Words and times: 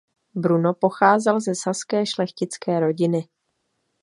Bruno 0.35 0.73
pocházel 0.73 1.39
ze 1.39 1.55
saské 1.55 2.05
šlechtické 2.05 2.79
rodiny. 2.79 3.27